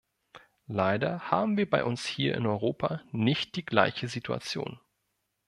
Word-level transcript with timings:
Leider 0.65 1.29
haben 1.29 1.57
wir 1.57 1.69
bei 1.69 1.83
uns 1.85 2.07
hier 2.07 2.33
in 2.33 2.47
Europa 2.47 3.03
nicht 3.11 3.55
die 3.55 3.63
gleiche 3.63 4.07
Situation. 4.07 4.79